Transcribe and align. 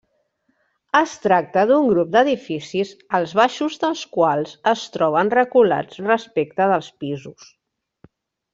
Es 0.99 1.11
tracta 1.25 1.65
d'un 1.71 1.89
grup 1.91 2.09
d'edificis 2.15 2.95
els 3.19 3.35
baixos 3.41 3.77
dels 3.85 4.01
quals 4.17 4.55
es 4.73 4.87
troben 4.97 5.31
reculats 5.37 6.01
respecte 6.09 6.69
dels 6.75 6.89
pisos. 7.05 7.53